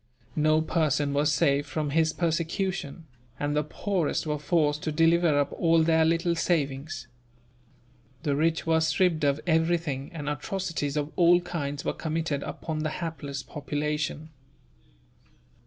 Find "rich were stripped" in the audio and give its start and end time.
8.35-9.23